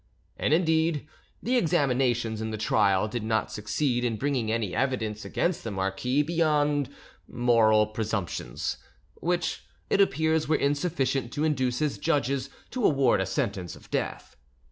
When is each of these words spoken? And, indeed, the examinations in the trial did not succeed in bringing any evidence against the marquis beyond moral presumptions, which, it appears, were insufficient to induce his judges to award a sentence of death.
And, 0.35 0.51
indeed, 0.51 1.05
the 1.43 1.57
examinations 1.57 2.41
in 2.41 2.49
the 2.49 2.57
trial 2.57 3.07
did 3.07 3.21
not 3.21 3.51
succeed 3.51 4.03
in 4.03 4.17
bringing 4.17 4.51
any 4.51 4.73
evidence 4.73 5.25
against 5.25 5.63
the 5.63 5.69
marquis 5.69 6.23
beyond 6.23 6.89
moral 7.27 7.85
presumptions, 7.85 8.77
which, 9.17 9.63
it 9.91 10.01
appears, 10.01 10.47
were 10.47 10.55
insufficient 10.55 11.31
to 11.33 11.43
induce 11.43 11.77
his 11.77 11.99
judges 11.99 12.49
to 12.71 12.83
award 12.83 13.21
a 13.21 13.27
sentence 13.27 13.75
of 13.75 13.91
death. 13.91 14.35